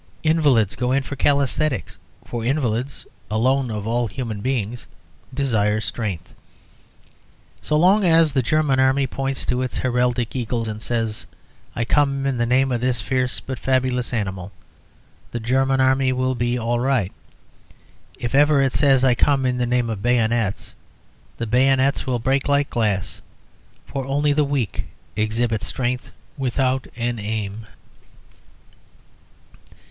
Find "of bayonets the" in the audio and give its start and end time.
19.87-21.45